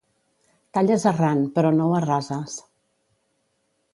Talles 0.77 1.05
arran, 1.11 1.43
però 1.59 1.71
no 1.75 1.89
ho 1.91 1.95
arrases. 1.99 2.57